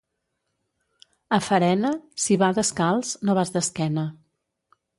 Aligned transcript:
A 1.37 1.39
Farena, 1.49 1.91
si 2.25 2.39
va 2.45 2.51
descalç, 2.61 3.13
no 3.29 3.39
vas 3.41 3.55
d'esquena. 3.59 4.07